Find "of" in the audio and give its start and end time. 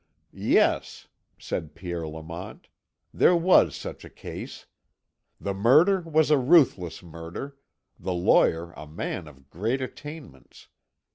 9.27-9.51